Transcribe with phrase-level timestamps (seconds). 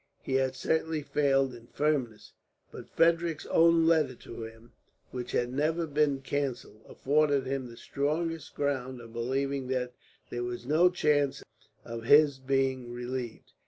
[0.23, 2.33] He had certainly failed in firmness,
[2.71, 4.71] but Frederick's own letter to him,
[5.11, 9.93] which had never been cancelled, afforded him the strongest ground of believing that
[10.31, 11.43] there was no chance
[11.85, 13.53] of his being relieved.